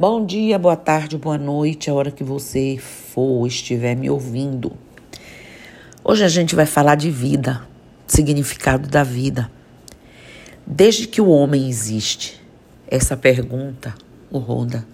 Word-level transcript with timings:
Bom 0.00 0.24
dia, 0.24 0.58
boa 0.58 0.76
tarde, 0.76 1.18
boa 1.18 1.36
noite, 1.36 1.90
a 1.90 1.92
hora 1.92 2.10
que 2.10 2.24
você 2.24 2.78
for 2.78 3.46
estiver 3.46 3.94
me 3.94 4.08
ouvindo. 4.08 4.72
Hoje 6.02 6.24
a 6.24 6.28
gente 6.28 6.54
vai 6.54 6.64
falar 6.64 6.94
de 6.94 7.10
vida, 7.10 7.68
significado 8.06 8.88
da 8.88 9.04
vida. 9.04 9.52
Desde 10.66 11.06
que 11.06 11.20
o 11.20 11.28
homem 11.28 11.68
existe, 11.68 12.40
essa 12.88 13.14
pergunta 13.14 13.94
o 14.30 14.38
roda. 14.38 14.86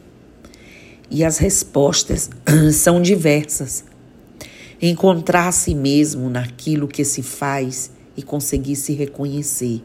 E 1.08 1.24
as 1.24 1.38
respostas 1.38 2.28
são 2.74 3.00
diversas. 3.00 3.84
Encontrar 4.82 5.46
a 5.46 5.52
si 5.52 5.72
mesmo 5.72 6.28
naquilo 6.28 6.88
que 6.88 7.04
se 7.04 7.22
faz 7.22 7.92
e 8.16 8.24
conseguir 8.24 8.74
se 8.74 8.92
reconhecer. 8.92 9.84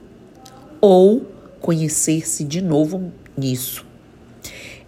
Ou 0.81 1.27
conhecer-se 1.59 2.43
de 2.43 2.59
novo 2.59 3.11
nisso. 3.37 3.90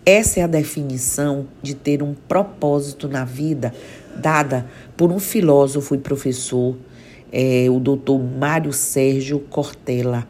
Essa 0.06 0.42
é 0.42 0.44
a 0.44 0.48
definição 0.48 1.48
de 1.62 1.74
ter 1.74 2.04
um 2.04 2.14
propósito 2.14 3.08
na 3.08 3.24
vida, 3.24 3.74
dada 4.18 4.66
por 4.98 5.14
um 5.14 5.20
filósofo 5.20 5.96
e 5.96 5.98
professor, 5.98 6.76
é, 7.32 7.68
o 7.70 7.80
doutor 7.80 8.22
Mário 8.22 8.74
Sérgio 8.74 9.40
Cortella, 9.40 10.28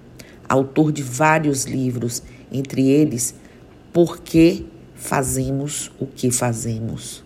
autor 0.47 0.91
de 0.91 1.01
vários 1.01 1.65
livros, 1.65 2.21
entre 2.51 2.87
eles 2.87 3.33
Por 3.91 4.19
que 4.19 4.67
fazemos 4.93 5.91
o 5.99 6.05
que 6.05 6.29
fazemos? 6.29 7.23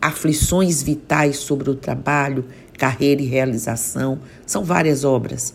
Aflições 0.00 0.80
vitais 0.80 1.38
sobre 1.38 1.68
o 1.70 1.74
trabalho, 1.74 2.44
carreira 2.78 3.20
e 3.20 3.26
realização, 3.26 4.20
são 4.46 4.62
várias 4.62 5.02
obras. 5.02 5.54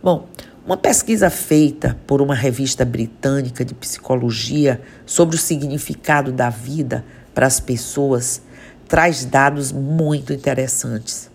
Bom, 0.00 0.28
uma 0.70 0.76
pesquisa 0.76 1.28
feita 1.30 1.98
por 2.06 2.22
uma 2.22 2.32
revista 2.32 2.84
britânica 2.84 3.64
de 3.64 3.74
psicologia 3.74 4.80
sobre 5.04 5.34
o 5.34 5.38
significado 5.38 6.30
da 6.30 6.48
vida 6.48 7.04
para 7.34 7.44
as 7.44 7.58
pessoas 7.58 8.40
traz 8.86 9.24
dados 9.24 9.72
muito 9.72 10.32
interessantes. 10.32 11.28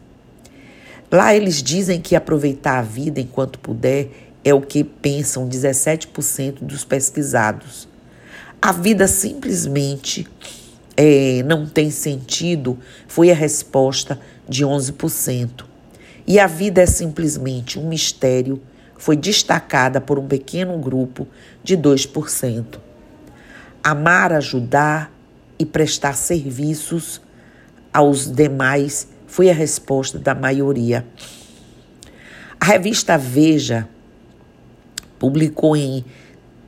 Lá 1.12 1.36
eles 1.36 1.62
dizem 1.62 2.00
que 2.00 2.16
aproveitar 2.16 2.80
a 2.80 2.82
vida 2.82 3.20
enquanto 3.20 3.60
puder 3.60 4.08
é 4.42 4.54
o 4.54 4.62
que 4.62 4.86
pensam 4.86 5.50
17% 5.50 6.60
dos 6.62 6.86
pesquisados. 6.86 7.90
A 8.62 8.72
vida 8.72 9.06
simplesmente 9.06 10.26
é, 10.96 11.44
não 11.44 11.68
tem 11.68 11.92
sentido, 11.92 12.80
foi 13.06 13.32
a 13.32 13.36
resposta 13.36 14.18
de 14.48 14.64
11%. 14.66 15.66
E 16.26 16.40
a 16.40 16.48
vida 16.48 16.82
é 16.82 16.86
simplesmente 16.86 17.78
um 17.78 17.90
mistério 17.90 18.62
foi 18.98 19.16
destacada 19.16 20.00
por 20.00 20.18
um 20.18 20.28
pequeno 20.28 20.78
grupo 20.78 21.28
de 21.64 21.78
2%. 21.78 22.80
Amar, 23.84 24.34
ajudar 24.34 25.12
e 25.60 25.66
prestar 25.66 26.14
serviços 26.14 27.22
aos 27.94 28.30
demais 28.30 29.08
foi 29.28 29.50
a 29.50 29.54
resposta 29.54 30.18
da 30.18 30.34
maioria. 30.34 31.06
A 32.60 32.66
revista 32.66 33.18
Veja 33.18 33.88
publicou 35.20 35.76
em 35.76 36.04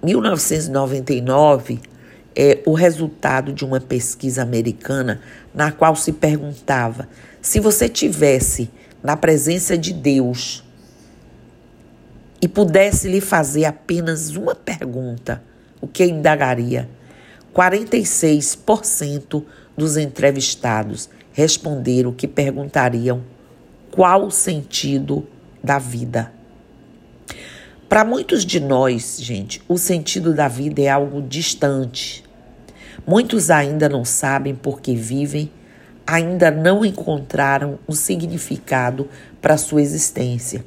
1999 0.04 1.80
é, 2.36 2.60
o 2.66 2.74
resultado 2.74 3.52
de 3.52 3.66
uma 3.66 3.80
pesquisa 3.80 4.44
americana 4.44 5.22
na 5.54 5.72
qual 5.72 5.96
se 5.96 6.14
perguntava 6.14 7.10
se 7.42 7.60
você 7.60 7.90
tivesse 7.90 8.70
na 9.02 9.18
presença 9.18 9.78
de 9.78 9.92
Deus 9.94 10.64
e 12.42 12.48
pudesse 12.48 13.08
lhe 13.08 13.22
fazer 13.22 13.66
apenas 13.66 14.36
uma 14.36 14.54
pergunta, 14.54 15.42
o 15.82 15.88
que 15.88 16.06
indagaria? 16.06 16.90
46% 17.54 19.44
dos 19.76 19.98
entrevistados 19.98 21.10
responderam 21.34 22.14
que 22.14 22.28
perguntariam 22.28 23.24
qual 23.92 24.26
o 24.26 24.32
sentido 24.32 25.28
da 25.64 25.80
vida. 25.80 26.32
Para 27.90 28.04
muitos 28.04 28.46
de 28.46 28.60
nós, 28.60 29.18
gente, 29.20 29.62
o 29.68 29.78
sentido 29.78 30.34
da 30.34 30.48
vida 30.48 30.82
é 30.82 30.90
algo 30.90 31.22
distante. 31.22 32.24
Muitos 33.06 33.50
ainda 33.50 33.88
não 33.88 34.04
sabem 34.04 34.54
por 34.54 34.82
que 34.82 34.94
vivem, 34.94 35.50
ainda 36.06 36.52
não 36.52 36.84
encontraram 36.84 37.80
um 37.88 37.94
significado 37.94 39.08
para 39.42 39.58
sua 39.58 39.82
existência. 39.82 40.66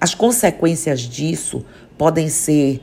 As 0.00 0.14
consequências 0.14 1.00
disso 1.00 1.64
podem 1.96 2.28
ser 2.28 2.80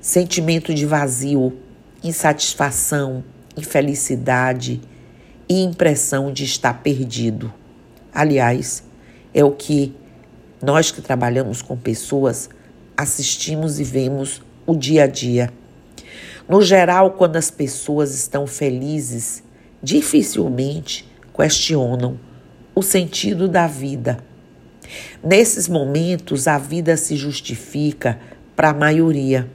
sentimento 0.00 0.72
de 0.72 0.86
vazio, 0.86 1.58
insatisfação, 2.02 3.22
infelicidade 3.56 4.80
e 5.48 5.62
impressão 5.62 6.32
de 6.32 6.44
estar 6.44 6.82
perdido. 6.82 7.52
Aliás, 8.12 8.82
é 9.34 9.44
o 9.44 9.50
que 9.50 9.94
nós 10.62 10.90
que 10.90 11.02
trabalhamos 11.02 11.60
com 11.60 11.76
pessoas 11.76 12.48
assistimos 12.96 13.78
e 13.78 13.84
vemos 13.84 14.42
o 14.66 14.74
dia 14.74 15.04
a 15.04 15.06
dia. 15.06 15.52
No 16.48 16.62
geral, 16.62 17.12
quando 17.12 17.36
as 17.36 17.50
pessoas 17.50 18.14
estão 18.14 18.46
felizes, 18.46 19.42
dificilmente 19.82 21.08
questionam 21.34 22.18
o 22.74 22.82
sentido 22.82 23.48
da 23.48 23.66
vida 23.66 24.29
Nesses 25.22 25.68
momentos, 25.68 26.48
a 26.48 26.58
vida 26.58 26.96
se 26.96 27.16
justifica 27.16 28.18
para 28.56 28.70
a 28.70 28.74
maioria. 28.74 29.48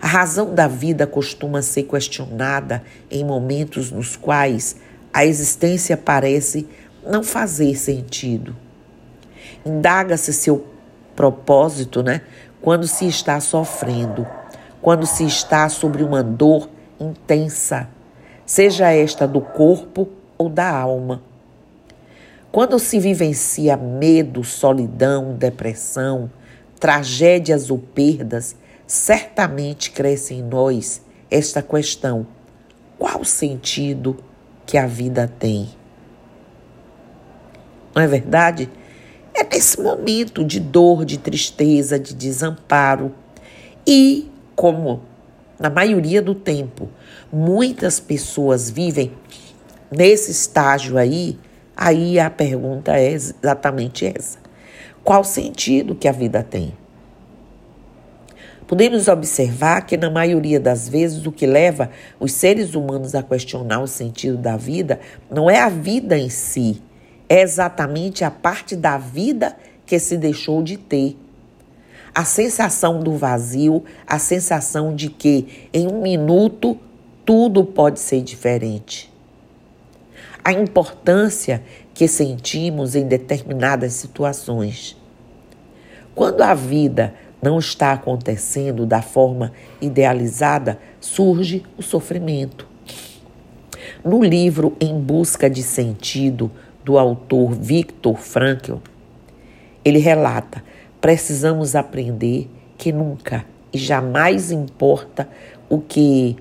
A 0.00 0.06
razão 0.06 0.54
da 0.54 0.68
vida 0.68 1.06
costuma 1.06 1.60
ser 1.60 1.84
questionada 1.84 2.82
em 3.10 3.24
momentos 3.24 3.90
nos 3.90 4.16
quais 4.16 4.76
a 5.12 5.24
existência 5.24 5.96
parece 5.96 6.68
não 7.04 7.22
fazer 7.22 7.76
sentido. 7.76 8.54
Indaga-se 9.64 10.32
seu 10.32 10.66
propósito, 11.16 12.02
né? 12.02 12.22
Quando 12.60 12.86
se 12.86 13.06
está 13.06 13.40
sofrendo, 13.40 14.26
quando 14.80 15.06
se 15.06 15.24
está 15.24 15.68
sobre 15.68 16.02
uma 16.02 16.22
dor 16.22 16.68
intensa, 17.00 17.88
seja 18.46 18.90
esta 18.90 19.26
do 19.26 19.40
corpo 19.40 20.08
ou 20.36 20.48
da 20.48 20.70
alma. 20.70 21.22
Quando 22.58 22.76
se 22.80 22.98
vivencia 22.98 23.76
medo, 23.76 24.42
solidão, 24.42 25.32
depressão, 25.32 26.28
tragédias 26.80 27.70
ou 27.70 27.78
perdas, 27.78 28.56
certamente 28.84 29.92
cresce 29.92 30.34
em 30.34 30.42
nós 30.42 31.00
esta 31.30 31.62
questão: 31.62 32.26
qual 32.98 33.20
o 33.20 33.24
sentido 33.24 34.16
que 34.66 34.76
a 34.76 34.88
vida 34.88 35.32
tem? 35.38 35.68
Não 37.94 38.02
é 38.02 38.08
verdade? 38.08 38.68
É 39.32 39.44
nesse 39.44 39.80
momento 39.80 40.44
de 40.44 40.58
dor, 40.58 41.04
de 41.04 41.16
tristeza, 41.16 41.96
de 41.96 42.12
desamparo 42.12 43.14
e, 43.86 44.28
como 44.56 45.02
na 45.60 45.70
maioria 45.70 46.20
do 46.20 46.34
tempo, 46.34 46.88
muitas 47.32 48.00
pessoas 48.00 48.68
vivem 48.68 49.12
nesse 49.92 50.32
estágio 50.32 50.98
aí, 50.98 51.38
Aí 51.80 52.18
a 52.18 52.28
pergunta 52.28 52.98
é 52.98 53.12
exatamente 53.12 54.04
essa: 54.04 54.40
qual 55.04 55.22
sentido 55.22 55.94
que 55.94 56.08
a 56.08 56.12
vida 56.12 56.42
tem? 56.42 56.76
Podemos 58.66 59.06
observar 59.06 59.86
que, 59.86 59.96
na 59.96 60.10
maioria 60.10 60.58
das 60.58 60.88
vezes, 60.88 61.24
o 61.24 61.30
que 61.30 61.46
leva 61.46 61.88
os 62.18 62.32
seres 62.32 62.74
humanos 62.74 63.14
a 63.14 63.22
questionar 63.22 63.80
o 63.80 63.86
sentido 63.86 64.36
da 64.36 64.56
vida 64.56 64.98
não 65.30 65.48
é 65.48 65.60
a 65.60 65.68
vida 65.68 66.18
em 66.18 66.28
si, 66.28 66.82
é 67.28 67.42
exatamente 67.42 68.24
a 68.24 68.30
parte 68.30 68.74
da 68.74 68.98
vida 68.98 69.56
que 69.86 70.00
se 70.00 70.16
deixou 70.16 70.64
de 70.64 70.76
ter. 70.76 71.16
A 72.12 72.24
sensação 72.24 73.00
do 73.00 73.16
vazio, 73.16 73.84
a 74.04 74.18
sensação 74.18 74.96
de 74.96 75.08
que 75.08 75.68
em 75.72 75.86
um 75.86 76.02
minuto 76.02 76.76
tudo 77.24 77.64
pode 77.64 78.00
ser 78.00 78.20
diferente 78.20 79.16
a 80.44 80.52
importância 80.52 81.62
que 81.94 82.06
sentimos 82.08 82.94
em 82.94 83.06
determinadas 83.06 83.92
situações. 83.94 84.96
Quando 86.14 86.42
a 86.42 86.54
vida 86.54 87.14
não 87.40 87.58
está 87.58 87.92
acontecendo 87.92 88.84
da 88.84 89.00
forma 89.02 89.52
idealizada, 89.80 90.78
surge 91.00 91.62
o 91.76 91.82
sofrimento. 91.82 92.66
No 94.04 94.22
livro 94.22 94.76
Em 94.80 94.98
Busca 94.98 95.48
de 95.48 95.62
Sentido, 95.62 96.50
do 96.84 96.98
autor 96.98 97.52
Viktor 97.52 98.16
Frankl, 98.16 98.76
ele 99.84 99.98
relata: 99.98 100.64
precisamos 101.00 101.74
aprender 101.74 102.50
que 102.76 102.92
nunca 102.92 103.44
e 103.72 103.78
jamais 103.78 104.50
importa 104.50 105.28
o 105.68 105.78
que 105.78 106.36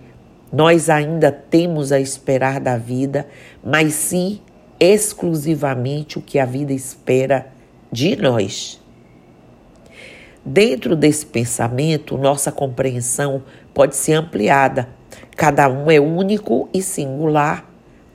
nós 0.51 0.89
ainda 0.89 1.31
temos 1.31 1.91
a 1.91 1.99
esperar 1.99 2.59
da 2.59 2.77
vida, 2.77 3.27
mas 3.63 3.93
sim 3.93 4.39
exclusivamente 4.79 6.17
o 6.17 6.21
que 6.21 6.39
a 6.39 6.45
vida 6.45 6.73
espera 6.73 7.47
de 7.91 8.15
nós. 8.15 8.79
Dentro 10.45 10.95
desse 10.95 11.25
pensamento, 11.25 12.17
nossa 12.17 12.51
compreensão 12.51 13.43
pode 13.73 13.95
ser 13.95 14.13
ampliada. 14.13 14.87
Cada 15.35 15.67
um 15.67 15.91
é 15.91 15.99
único 15.99 16.69
e 16.73 16.81
singular. 16.81 17.69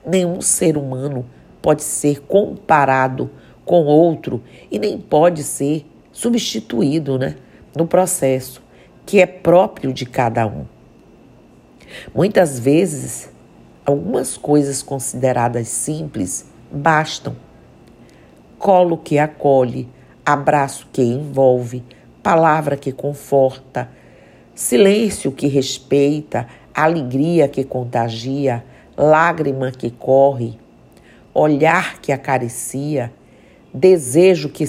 Nenhum 0.05 0.41
ser 0.41 0.75
humano 0.75 1.25
pode 1.61 1.83
ser 1.83 2.21
comparado 2.21 3.29
com 3.63 3.85
outro 3.85 4.41
e 4.71 4.79
nem 4.79 4.97
pode 4.97 5.43
ser 5.43 5.85
substituído 6.11 7.19
né, 7.19 7.35
no 7.75 7.85
processo 7.85 8.61
que 9.05 9.19
é 9.19 9.25
próprio 9.25 9.93
de 9.93 10.05
cada 10.05 10.45
um. 10.47 10.72
Muitas 12.13 12.59
vezes, 12.59 13.29
algumas 13.85 14.37
coisas 14.37 14.81
consideradas 14.81 15.67
simples 15.67 16.45
bastam. 16.71 17.35
Colo 18.57 18.97
que 18.97 19.19
acolhe, 19.19 19.89
abraço 20.25 20.87
que 20.91 21.01
envolve, 21.01 21.83
palavra 22.21 22.77
que 22.77 22.91
conforta, 22.91 23.89
silêncio 24.55 25.31
que 25.31 25.47
respeita, 25.47 26.47
alegria 26.73 27.47
que 27.47 27.63
contagia, 27.63 28.63
lágrima 28.97 29.71
que 29.71 29.91
corre, 29.91 30.57
olhar 31.33 31.99
que 31.99 32.11
acaricia, 32.11 33.11
desejo 33.73 34.49
que, 34.49 34.65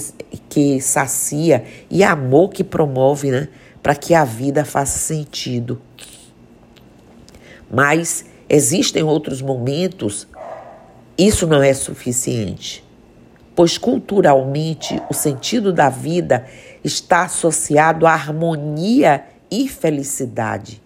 que 0.49 0.81
sacia 0.81 1.63
e 1.89 2.03
amor 2.03 2.49
que 2.49 2.63
promove, 2.63 3.31
né? 3.31 3.47
Para 3.81 3.95
que 3.95 4.15
a 4.15 4.25
vida 4.25 4.65
faça 4.65 4.97
sentido. 4.97 5.79
Mas 7.69 8.25
existem 8.47 9.03
outros 9.03 9.41
momentos, 9.41 10.27
isso 11.17 11.47
não 11.47 11.61
é 11.63 11.73
suficiente, 11.73 12.83
pois 13.55 13.77
culturalmente 13.77 15.01
o 15.09 15.13
sentido 15.13 15.73
da 15.73 15.89
vida 15.89 16.45
está 16.83 17.23
associado 17.23 18.05
à 18.05 18.13
harmonia 18.13 19.25
e 19.49 19.67
felicidade. 19.67 20.81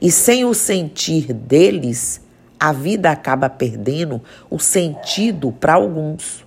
E 0.00 0.10
sem 0.10 0.44
o 0.44 0.54
sentir 0.54 1.32
deles, 1.32 2.20
a 2.58 2.72
vida 2.72 3.10
acaba 3.10 3.48
perdendo 3.48 4.22
o 4.50 4.58
sentido 4.58 5.52
para 5.52 5.74
alguns. 5.74 6.44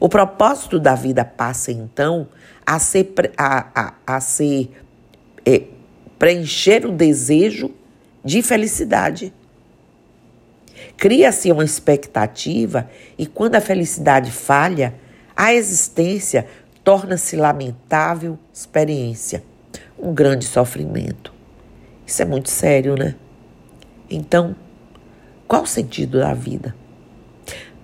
O 0.00 0.08
propósito 0.08 0.80
da 0.80 0.96
vida 0.96 1.24
passa 1.24 1.70
então 1.70 2.26
a 2.66 2.78
ser, 2.80 3.12
a, 3.36 3.68
a, 3.74 3.94
a 4.16 4.20
ser 4.20 4.70
é, 5.46 5.62
preencher 6.18 6.84
o 6.84 6.92
desejo 6.92 7.70
de 8.24 8.42
felicidade. 8.42 9.32
Cria-se 10.96 11.50
uma 11.50 11.64
expectativa 11.64 12.88
e 13.18 13.26
quando 13.26 13.56
a 13.56 13.60
felicidade 13.60 14.30
falha, 14.30 14.94
a 15.36 15.52
existência 15.52 16.46
torna-se 16.84 17.36
lamentável 17.36 18.38
experiência, 18.52 19.42
um 19.98 20.12
grande 20.12 20.44
sofrimento. 20.44 21.32
Isso 22.06 22.22
é 22.22 22.24
muito 22.24 22.50
sério, 22.50 22.96
né? 22.96 23.14
Então, 24.10 24.54
qual 25.48 25.62
o 25.62 25.66
sentido 25.66 26.18
da 26.18 26.34
vida? 26.34 26.74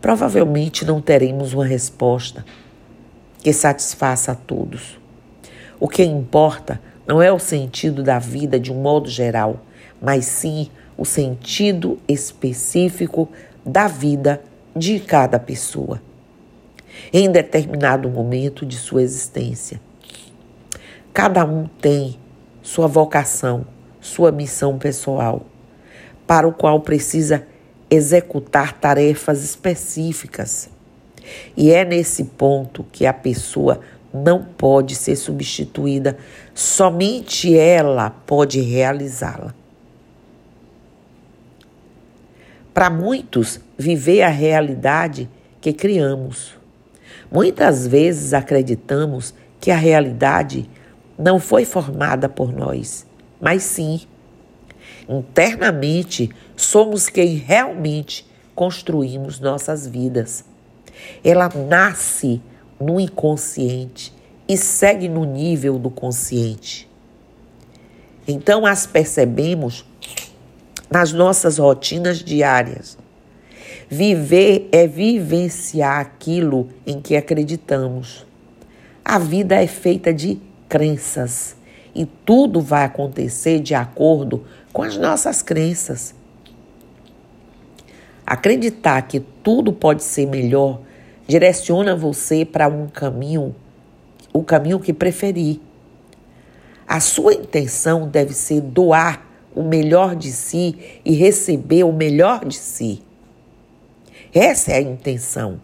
Provavelmente 0.01 0.85
não 0.85 1.01
teremos 1.01 1.53
uma 1.53 1.67
resposta 1.67 2.45
que 3.43 3.53
satisfaça 3.53 4.33
a 4.33 4.35
todos. 4.35 4.99
O 5.81 5.89
que 5.89 6.03
importa 6.03 6.81
não 7.07 7.23
é 7.23 7.33
o 7.33 7.39
sentido 7.39 8.03
da 8.03 8.19
vida 8.19 8.61
de 8.61 8.73
um 8.73 8.81
modo 8.81 9.09
geral, 9.09 9.65
mas 10.01 10.25
sim 10.25 10.71
o 10.97 11.05
sentido 11.05 11.99
específico 12.09 13.29
da 13.65 13.87
vida 13.87 14.43
de 14.75 14.99
cada 15.01 15.39
pessoa, 15.39 16.01
em 17.13 17.31
determinado 17.31 18.09
momento 18.09 18.65
de 18.65 18.77
sua 18.77 19.03
existência. 19.03 19.81
Cada 21.13 21.45
um 21.45 21.67
tem 21.81 22.19
sua 22.63 22.87
vocação, 22.87 23.67
sua 24.01 24.31
missão 24.31 24.79
pessoal, 24.79 25.47
para 26.27 26.47
o 26.47 26.53
qual 26.53 26.81
precisa 26.81 27.47
executar 27.91 28.75
tarefas 28.75 29.43
específicas. 29.43 30.69
E 31.57 31.71
é 31.71 31.85
nesse 31.85 32.25
ponto 32.25 32.85
que 32.93 33.07
a 33.07 33.13
pessoa 33.13 33.81
não 34.13 34.45
pode 34.45 34.95
ser 34.95 35.17
substituída, 35.17 36.17
somente 36.55 37.57
ela 37.57 38.11
pode 38.11 38.61
realizá-la. 38.61 39.58
Para 42.79 42.91
muitos, 42.91 43.59
viver 43.77 44.23
a 44.23 44.29
realidade 44.29 45.29
que 45.61 45.73
criamos. 45.73 46.55
Muitas 47.29 47.89
vezes 47.89 48.33
acreditamos 48.33 49.35
que 49.59 49.73
a 49.73 49.77
realidade 49.77 50.71
não 51.19 51.41
foi 51.41 51.65
formada 51.65 52.29
por 52.29 52.53
nós, 52.53 53.05
mas 53.41 53.65
sim. 53.65 54.03
Internamente, 55.09 56.31
somos 56.55 57.09
quem 57.09 57.35
realmente 57.35 58.25
construímos 58.55 59.41
nossas 59.41 59.85
vidas. 59.85 60.45
Ela 61.25 61.49
nasce 61.49 62.41
no 62.79 63.01
inconsciente 63.01 64.15
e 64.47 64.57
segue 64.57 65.09
no 65.09 65.25
nível 65.25 65.81
do 65.81 65.91
consciente. 65.91 66.89
Então 68.29 68.65
as 68.65 68.87
percebemos 68.87 69.85
nas 70.91 71.13
nossas 71.13 71.59
rotinas 71.59 72.19
diárias. 72.19 72.99
Viver 73.89 74.69
é 74.73 74.87
vivenciar 74.87 76.01
aquilo 76.01 76.69
em 76.87 77.01
que 77.01 77.17
acreditamos. 77.17 78.27
A 79.05 79.19
vida 79.19 79.55
é 79.55 79.67
feita 79.67 80.13
de 80.13 80.41
crenças 80.69 81.57
e 81.95 82.05
tudo 82.05 82.61
vai 82.61 82.85
acontecer 82.85 83.61
de 83.61 83.75
acordo 83.75 84.45
com 84.73 84.83
as 84.83 84.97
nossas 84.97 85.43
crenças. 85.43 86.15
Acreditar 88.27 89.01
que 89.03 89.21
tudo 89.21 89.73
pode 89.73 90.03
ser 90.03 90.27
melhor 90.27 90.81
direciona 91.27 91.95
você 91.95 92.45
para 92.45 92.69
um 92.69 92.89
caminho, 92.89 93.55
o 94.33 94.43
caminho 94.43 94.81
que 94.81 94.95
preferir. 94.95 95.61
A 96.87 97.01
sua 97.01 97.35
intenção 97.35 98.09
deve 98.09 98.33
ser 98.33 98.63
doar 98.63 99.28
o 99.59 99.63
melhor 99.65 100.15
de 100.15 100.31
si 100.31 101.01
e 101.05 101.15
receber 101.15 101.83
o 101.83 101.93
melhor 101.93 102.45
de 102.45 102.55
si. 102.55 103.03
Essa 104.33 104.71
é 104.71 104.77
a 104.77 104.81
intenção. 104.81 105.61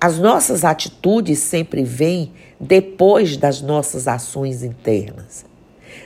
As 0.00 0.16
nossas 0.16 0.64
atitudes 0.64 1.40
sempre 1.40 1.82
vêm 1.82 2.30
depois 2.60 3.36
das 3.36 3.60
nossas 3.60 4.06
ações 4.06 4.62
internas. 4.62 5.44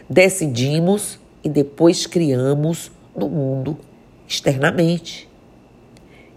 Decidimos 0.09 1.19
e 1.45 1.49
depois 1.51 2.07
criamos 2.07 2.91
no 3.15 3.29
mundo 3.29 3.77
externamente. 4.27 5.29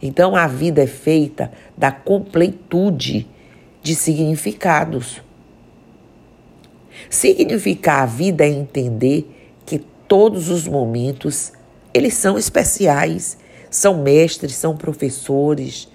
Então 0.01 0.36
a 0.36 0.48
vida 0.48 0.84
é 0.84 0.88
feita 0.88 1.50
da 1.77 1.94
completude 1.94 3.25
de 3.82 3.96
significados. 3.96 5.22
Significar 7.10 8.03
a 8.03 8.06
vida 8.06 8.46
é 8.46 8.50
entender 8.50 9.37
todos 10.07 10.49
os 10.49 10.67
momentos 10.67 11.51
eles 11.93 12.13
são 12.13 12.37
especiais, 12.37 13.37
são 13.69 14.01
mestres, 14.01 14.55
são 14.55 14.77
professores, 14.77 15.87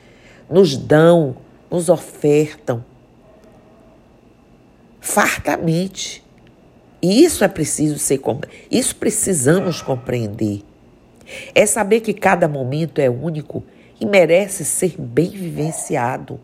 nos 0.51 0.77
dão, 0.77 1.37
nos 1.71 1.89
ofertam 1.89 2.85
fartamente. 5.01 6.25
E 7.03 7.25
isso 7.25 7.43
é 7.43 7.49
preciso 7.49 7.99
ser 7.99 8.21
isso 8.71 8.97
precisamos 8.97 9.83
compreender. 9.83 10.63
É 11.55 11.67
saber 11.67 12.01
que 12.01 12.15
cada 12.15 12.47
momento 12.47 13.01
é 13.01 13.11
único 13.11 13.65
e 14.01 14.07
merece 14.07 14.65
ser 14.65 14.95
bem 14.99 15.31
vivenciado. 15.31 16.41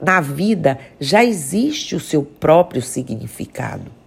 Na 0.00 0.20
vida 0.20 0.78
já 0.98 1.24
existe 1.24 1.94
o 1.94 2.00
seu 2.00 2.22
próprio 2.22 2.82
significado. 2.82 3.97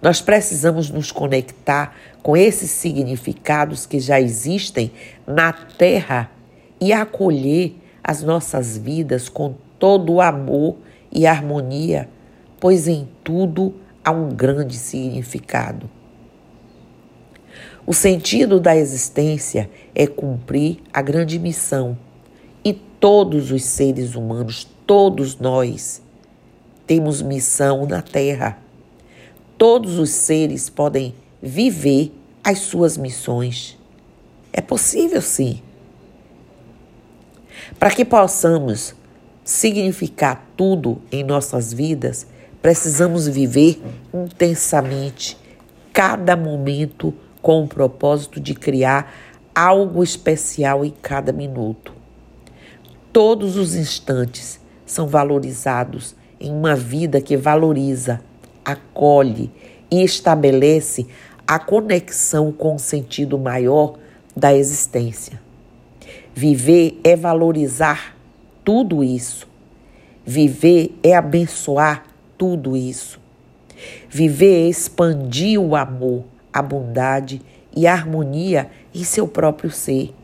Nós 0.00 0.20
precisamos 0.20 0.90
nos 0.90 1.10
conectar 1.10 1.96
com 2.22 2.36
esses 2.36 2.70
significados 2.70 3.86
que 3.86 3.98
já 3.98 4.20
existem 4.20 4.92
na 5.26 5.52
Terra 5.52 6.30
e 6.80 6.92
acolher 6.92 7.74
as 8.02 8.22
nossas 8.22 8.78
vidas 8.78 9.28
com 9.28 9.54
todo 9.78 10.14
o 10.14 10.20
amor 10.20 10.76
e 11.10 11.26
harmonia, 11.26 12.08
pois 12.60 12.86
em 12.86 13.08
tudo 13.24 13.74
há 14.04 14.10
um 14.10 14.28
grande 14.28 14.76
significado. 14.76 15.90
O 17.86 17.94
sentido 17.94 18.60
da 18.60 18.76
existência 18.76 19.70
é 19.94 20.06
cumprir 20.06 20.78
a 20.92 21.00
grande 21.00 21.38
missão. 21.38 21.96
E 22.62 22.74
todos 22.74 23.50
os 23.50 23.64
seres 23.64 24.14
humanos, 24.14 24.68
todos 24.86 25.38
nós, 25.38 26.02
temos 26.86 27.22
missão 27.22 27.86
na 27.86 28.02
Terra. 28.02 28.58
Todos 29.58 29.98
os 29.98 30.10
seres 30.10 30.70
podem 30.70 31.14
viver 31.42 32.12
as 32.44 32.60
suas 32.60 32.96
missões. 32.96 33.76
É 34.52 34.60
possível, 34.60 35.20
sim. 35.20 35.60
Para 37.78 37.90
que 37.90 38.04
possamos 38.04 38.94
significar 39.44 40.48
tudo 40.56 41.02
em 41.10 41.24
nossas 41.24 41.72
vidas, 41.72 42.26
precisamos 42.62 43.26
viver 43.26 43.82
intensamente 44.14 45.36
cada 45.92 46.36
momento 46.36 47.12
com 47.42 47.64
o 47.64 47.68
propósito 47.68 48.38
de 48.38 48.54
criar 48.54 49.12
algo 49.54 50.04
especial 50.04 50.84
em 50.84 50.94
cada 51.02 51.32
minuto. 51.32 51.92
Todos 53.12 53.56
os 53.56 53.74
instantes 53.74 54.60
são 54.86 55.08
valorizados 55.08 56.14
em 56.38 56.52
uma 56.52 56.76
vida 56.76 57.20
que 57.20 57.36
valoriza, 57.36 58.20
acolhe 58.72 59.50
e 59.90 60.02
estabelece 60.02 61.06
a 61.46 61.58
conexão 61.58 62.52
com 62.52 62.74
o 62.74 62.78
sentido 62.78 63.38
maior 63.38 63.98
da 64.36 64.54
existência. 64.54 65.40
Viver 66.34 67.00
é 67.02 67.16
valorizar 67.16 68.14
tudo 68.62 69.02
isso. 69.02 69.48
Viver 70.24 70.94
é 71.02 71.16
abençoar 71.16 72.04
tudo 72.36 72.76
isso. 72.76 73.18
Viver 74.10 74.66
é 74.66 74.68
expandir 74.68 75.58
o 75.58 75.74
amor, 75.74 76.24
a 76.52 76.60
bondade 76.60 77.40
e 77.74 77.86
a 77.86 77.94
harmonia 77.94 78.70
em 78.94 79.02
seu 79.02 79.26
próprio 79.26 79.70
ser. 79.70 80.14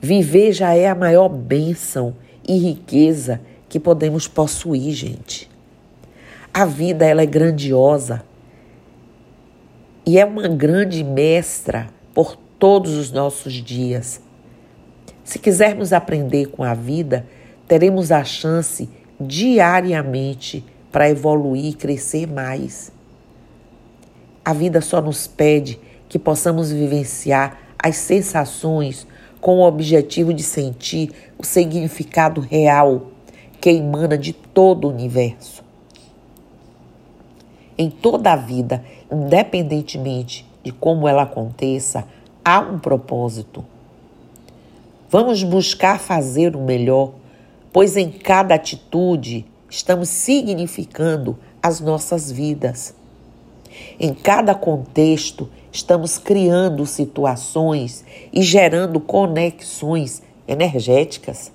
Viver 0.00 0.52
já 0.52 0.74
é 0.74 0.88
a 0.88 0.94
maior 0.94 1.28
bênção 1.28 2.14
e 2.46 2.56
riqueza 2.56 3.40
que 3.68 3.78
podemos 3.78 4.26
possuir, 4.26 4.92
gente. 4.92 5.53
A 6.56 6.64
vida 6.64 7.04
ela 7.04 7.20
é 7.20 7.26
grandiosa 7.26 8.22
e 10.06 10.20
é 10.20 10.24
uma 10.24 10.46
grande 10.46 11.02
mestra 11.02 11.88
por 12.14 12.36
todos 12.36 12.94
os 12.94 13.10
nossos 13.10 13.54
dias. 13.54 14.20
Se 15.24 15.40
quisermos 15.40 15.92
aprender 15.92 16.46
com 16.46 16.62
a 16.62 16.72
vida, 16.72 17.26
teremos 17.66 18.12
a 18.12 18.22
chance 18.22 18.88
diariamente 19.20 20.64
para 20.92 21.10
evoluir 21.10 21.72
e 21.72 21.74
crescer 21.74 22.28
mais. 22.28 22.92
A 24.44 24.52
vida 24.52 24.80
só 24.80 25.02
nos 25.02 25.26
pede 25.26 25.80
que 26.08 26.20
possamos 26.20 26.70
vivenciar 26.70 27.58
as 27.76 27.96
sensações 27.96 29.08
com 29.40 29.58
o 29.58 29.66
objetivo 29.66 30.32
de 30.32 30.44
sentir 30.44 31.10
o 31.36 31.44
significado 31.44 32.40
real 32.40 33.10
que 33.60 33.70
emana 33.70 34.16
de 34.16 34.32
todo 34.32 34.86
o 34.86 34.90
universo. 34.92 35.63
Em 37.76 37.90
toda 37.90 38.32
a 38.32 38.36
vida, 38.36 38.84
independentemente 39.10 40.46
de 40.62 40.72
como 40.72 41.08
ela 41.08 41.22
aconteça, 41.22 42.06
há 42.44 42.60
um 42.60 42.78
propósito. 42.78 43.64
Vamos 45.10 45.42
buscar 45.42 45.98
fazer 45.98 46.56
o 46.56 46.60
melhor, 46.60 47.12
pois 47.72 47.96
em 47.96 48.10
cada 48.10 48.54
atitude 48.54 49.46
estamos 49.68 50.08
significando 50.08 51.38
as 51.62 51.80
nossas 51.80 52.30
vidas. 52.30 52.94
Em 53.98 54.14
cada 54.14 54.54
contexto, 54.54 55.48
estamos 55.72 56.16
criando 56.16 56.86
situações 56.86 58.04
e 58.32 58.42
gerando 58.42 59.00
conexões 59.00 60.22
energéticas. 60.46 61.50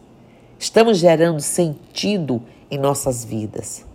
Estamos 0.57 0.97
gerando 0.97 1.39
sentido 1.39 2.41
em 2.69 2.77
nossas 2.77 3.23
vidas. 3.23 3.88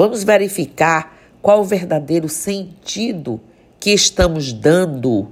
Vamos 0.00 0.24
verificar 0.24 1.14
qual 1.42 1.60
o 1.60 1.64
verdadeiro 1.64 2.26
sentido 2.26 3.38
que 3.78 3.90
estamos 3.90 4.50
dando 4.50 5.28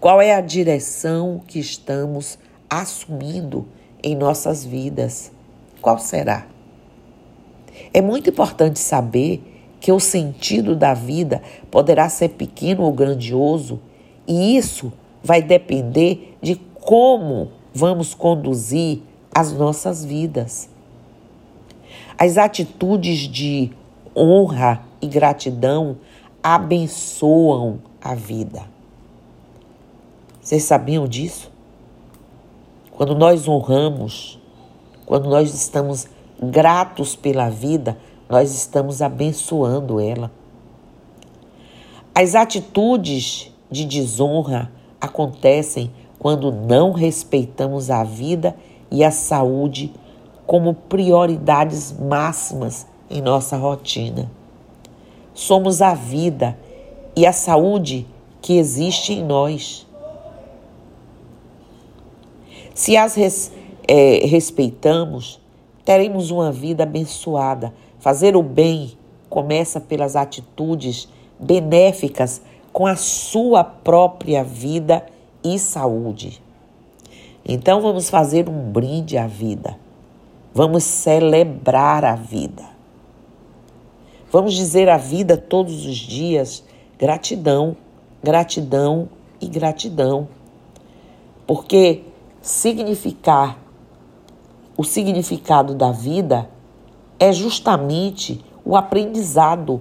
qual 0.00 0.20
é 0.20 0.34
a 0.34 0.40
direção 0.40 1.40
que 1.46 1.60
estamos 1.60 2.40
assumindo 2.68 3.68
em 4.02 4.16
nossas 4.16 4.64
vidas? 4.64 5.30
Qual 5.80 5.96
será? 6.00 6.48
É 7.94 8.02
muito 8.02 8.30
importante 8.30 8.80
saber 8.80 9.44
que 9.78 9.92
o 9.92 10.00
sentido 10.00 10.74
da 10.74 10.92
vida 10.92 11.40
poderá 11.70 12.08
ser 12.08 12.30
pequeno 12.30 12.82
ou 12.82 12.92
grandioso, 12.92 13.80
e 14.26 14.56
isso 14.56 14.92
vai 15.22 15.40
depender 15.40 16.36
de 16.42 16.56
como 16.56 17.52
vamos 17.72 18.12
conduzir 18.12 19.02
as 19.32 19.52
nossas 19.52 20.04
vidas. 20.04 20.68
As 22.20 22.36
atitudes 22.36 23.28
de 23.28 23.70
honra 24.16 24.82
e 25.00 25.06
gratidão 25.06 25.98
abençoam 26.42 27.78
a 28.02 28.16
vida. 28.16 28.64
Vocês 30.42 30.64
sabiam 30.64 31.06
disso? 31.06 31.48
Quando 32.90 33.14
nós 33.14 33.46
honramos, 33.46 34.36
quando 35.06 35.28
nós 35.30 35.54
estamos 35.54 36.08
gratos 36.42 37.14
pela 37.14 37.48
vida, 37.48 37.96
nós 38.28 38.52
estamos 38.52 39.00
abençoando 39.00 40.00
ela. 40.00 40.32
As 42.12 42.34
atitudes 42.34 43.54
de 43.70 43.84
desonra 43.84 44.72
acontecem 45.00 45.92
quando 46.18 46.50
não 46.50 46.90
respeitamos 46.90 47.90
a 47.90 48.02
vida 48.02 48.56
e 48.90 49.04
a 49.04 49.12
saúde 49.12 49.92
como 50.48 50.72
prioridades 50.72 51.92
máximas 51.92 52.86
em 53.10 53.20
nossa 53.20 53.54
rotina. 53.58 54.30
Somos 55.34 55.82
a 55.82 55.92
vida 55.92 56.58
e 57.14 57.26
a 57.26 57.34
saúde 57.34 58.06
que 58.40 58.56
existe 58.56 59.12
em 59.12 59.22
nós. 59.22 59.86
Se 62.74 62.96
as 62.96 63.14
res, 63.14 63.52
é, 63.86 64.26
respeitamos, 64.26 65.38
teremos 65.84 66.30
uma 66.30 66.50
vida 66.50 66.84
abençoada. 66.84 67.74
Fazer 67.98 68.34
o 68.34 68.42
bem 68.42 68.96
começa 69.28 69.78
pelas 69.78 70.16
atitudes 70.16 71.10
benéficas 71.38 72.40
com 72.72 72.86
a 72.86 72.96
sua 72.96 73.62
própria 73.62 74.42
vida 74.42 75.04
e 75.44 75.58
saúde. 75.58 76.40
Então 77.44 77.82
vamos 77.82 78.08
fazer 78.08 78.48
um 78.48 78.72
brinde 78.72 79.18
à 79.18 79.26
vida. 79.26 79.76
Vamos 80.54 80.84
celebrar 80.84 82.04
a 82.04 82.14
vida. 82.14 82.64
Vamos 84.30 84.54
dizer 84.54 84.88
à 84.88 84.96
vida 84.96 85.36
todos 85.36 85.86
os 85.86 85.96
dias 85.96 86.64
gratidão, 86.98 87.76
gratidão 88.22 89.08
e 89.40 89.46
gratidão. 89.46 90.28
Porque 91.46 92.02
significar 92.42 93.58
o 94.76 94.84
significado 94.84 95.74
da 95.74 95.90
vida 95.90 96.48
é 97.18 97.32
justamente 97.32 98.44
o 98.64 98.76
aprendizado. 98.76 99.78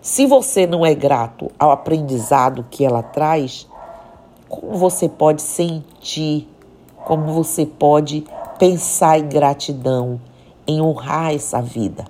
Se 0.00 0.26
você 0.26 0.66
não 0.66 0.84
é 0.84 0.94
grato 0.94 1.50
ao 1.58 1.70
aprendizado 1.70 2.64
que 2.70 2.84
ela 2.84 3.02
traz, 3.02 3.68
como 4.48 4.76
você 4.78 5.08
pode 5.08 5.42
sentir, 5.42 6.48
como 7.04 7.32
você 7.32 7.66
pode 7.66 8.24
pensar 8.60 9.18
em 9.18 9.28
gratidão, 9.28 10.20
em 10.68 10.80
honrar 10.80 11.34
essa 11.34 11.60
vida? 11.60 12.04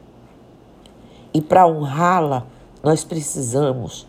E 1.33 1.41
para 1.41 1.67
honrá-la, 1.67 2.47
nós 2.83 3.05
precisamos 3.05 4.07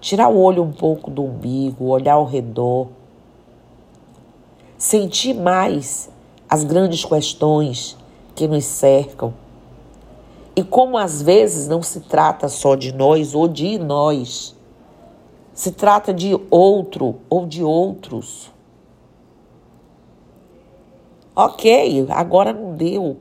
tirar 0.00 0.28
o 0.28 0.38
olho 0.38 0.62
um 0.62 0.70
pouco 0.70 1.10
do 1.10 1.24
umbigo, 1.24 1.86
olhar 1.86 2.14
ao 2.14 2.24
redor 2.24 2.86
sentir 4.80 5.34
mais 5.34 6.08
as 6.48 6.64
grandes 6.64 7.04
questões 7.04 7.98
que 8.34 8.48
nos 8.48 8.64
cercam. 8.64 9.34
E 10.56 10.64
como 10.64 10.96
às 10.96 11.20
vezes 11.20 11.68
não 11.68 11.82
se 11.82 12.00
trata 12.00 12.48
só 12.48 12.74
de 12.74 12.90
nós 12.90 13.34
ou 13.34 13.46
de 13.46 13.78
nós, 13.78 14.56
se 15.52 15.70
trata 15.70 16.14
de 16.14 16.34
outro 16.50 17.16
ou 17.28 17.46
de 17.46 17.62
outros. 17.62 18.50
Ok, 21.42 22.06
agora 22.10 22.52
não 22.52 22.74
deu 22.74 23.16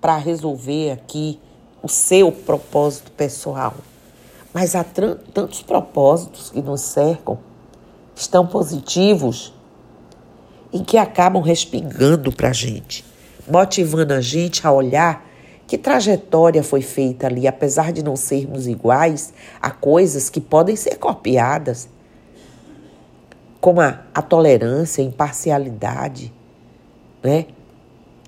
para 0.00 0.16
resolver 0.16 0.90
aqui 0.90 1.38
o 1.80 1.86
seu 1.86 2.32
propósito 2.32 3.12
pessoal, 3.12 3.74
mas 4.52 4.74
há 4.74 4.82
tantos 4.82 5.62
propósitos 5.62 6.50
que 6.50 6.60
nos 6.60 6.80
cercam, 6.80 7.38
estão 8.16 8.44
positivos 8.48 9.54
em 10.72 10.82
que 10.82 10.98
acabam 10.98 11.40
respingando 11.40 12.32
para 12.32 12.48
a 12.48 12.52
gente, 12.52 13.04
motivando 13.48 14.12
a 14.12 14.20
gente 14.20 14.66
a 14.66 14.72
olhar 14.72 15.24
que 15.64 15.78
trajetória 15.78 16.64
foi 16.64 16.82
feita 16.82 17.28
ali, 17.28 17.46
apesar 17.46 17.92
de 17.92 18.02
não 18.02 18.16
sermos 18.16 18.66
iguais, 18.66 19.32
a 19.60 19.70
coisas 19.70 20.28
que 20.28 20.40
podem 20.40 20.74
ser 20.74 20.96
copiadas, 20.96 21.88
como 23.60 23.80
a, 23.80 24.00
a 24.12 24.20
tolerância, 24.20 25.00
a 25.00 25.06
imparcialidade, 25.06 26.32
né? 27.22 27.46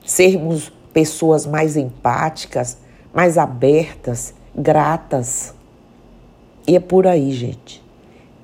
sermos 0.05 0.73
pessoas 0.93 1.47
mais 1.47 1.77
empáticas, 1.77 2.79
mais 3.13 3.39
abertas, 3.39 4.35
gratas. 4.55 5.55
E 6.67 6.77
é 6.77 6.81
por 6.81 7.07
aí, 7.07 7.33
gente. 7.33 7.83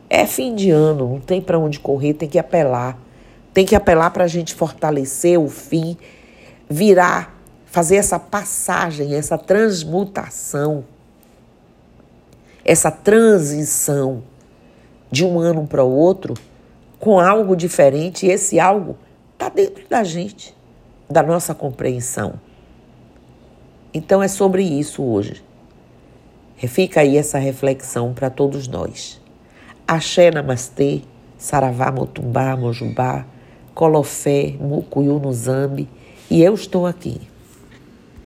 É 0.09 0.27
fim 0.27 0.55
de 0.55 0.71
ano, 0.71 1.09
não 1.09 1.21
tem 1.21 1.41
para 1.41 1.59
onde 1.59 1.79
correr, 1.79 2.15
tem 2.15 2.29
que 2.29 2.39
apelar 2.39 2.99
tem 3.53 3.67
que 3.67 3.75
apelar 3.75 4.11
para 4.11 4.25
a 4.25 4.29
gente 4.29 4.55
fortalecer 4.55 5.39
o 5.39 5.49
fim, 5.49 5.97
virar, 6.69 7.37
fazer 7.67 7.97
essa 7.97 8.19
passagem, 8.19 9.15
essa 9.15 9.37
transmutação, 9.37 10.85
essa 12.65 12.91
transição 12.91 14.23
de 15.11 15.25
um 15.25 15.39
ano 15.39 15.67
para 15.67 15.83
o 15.83 15.91
outro 15.91 16.35
com 16.99 17.19
algo 17.19 17.57
diferente. 17.57 18.27
E 18.27 18.31
esse 18.31 18.61
algo 18.61 18.97
está 19.41 19.49
dentro 19.49 19.89
da 19.89 20.05
gente, 20.05 20.55
da 21.09 21.23
nossa 21.23 21.55
compreensão. 21.55 22.35
Então 23.95 24.23
é 24.23 24.29
sobre 24.29 24.63
isso 24.63 25.03
hoje. 25.03 25.43
Fica 26.59 27.01
aí 27.01 27.17
essa 27.17 27.39
reflexão 27.39 28.13
para 28.13 28.29
todos 28.29 28.69
nós. 28.69 29.19
Axé 29.89 30.31
Namastê, 30.31 31.01
Saravá 31.39 31.91
Motumbá, 31.91 32.55
Mojubá, 32.55 33.25
Colofé, 33.75 34.57
Mucuyu 34.61 35.19
no 35.19 35.33
Zambi, 35.33 35.89
e 36.31 36.43
eu 36.43 36.53
estou 36.53 36.87
aqui. 36.87 37.30